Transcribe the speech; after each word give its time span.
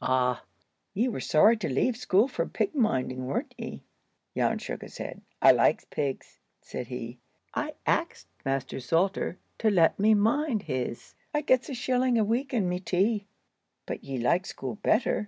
"Ah! 0.00 0.44
ye 0.92 1.08
were 1.08 1.18
sorry 1.18 1.56
to 1.56 1.68
leave 1.68 1.96
school 1.96 2.28
for 2.28 2.46
pig 2.46 2.76
minding, 2.76 3.26
weren't 3.26 3.56
ye?" 3.58 3.82
Jan 4.36 4.58
shook 4.58 4.82
his 4.82 4.98
head. 4.98 5.20
"I 5.42 5.50
likes 5.50 5.84
pigs," 5.86 6.38
said 6.62 6.86
he. 6.86 7.18
"I 7.56 7.74
axed 7.84 8.28
Master 8.44 8.78
Salter 8.78 9.36
to 9.58 9.70
let 9.70 9.98
me 9.98 10.14
mind 10.14 10.62
his. 10.62 11.16
I 11.34 11.40
gets 11.40 11.68
a 11.70 11.74
shilling 11.74 12.16
a 12.16 12.22
week 12.24 12.52
and 12.52 12.68
me 12.68 12.78
tea." 12.78 13.26
"But 13.84 14.04
ye 14.04 14.16
like 14.16 14.46
school 14.46 14.76
better? 14.76 15.22